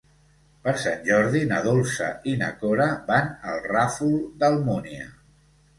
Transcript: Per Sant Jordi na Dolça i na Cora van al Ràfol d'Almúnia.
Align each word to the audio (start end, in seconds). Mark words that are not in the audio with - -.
Per 0.63 0.71
Sant 0.83 1.03
Jordi 1.09 1.41
na 1.51 1.59
Dolça 1.67 2.09
i 2.33 2.33
na 2.41 2.49
Cora 2.63 2.89
van 3.13 3.31
al 3.53 3.65
Ràfol 3.77 4.19
d'Almúnia. 4.43 5.09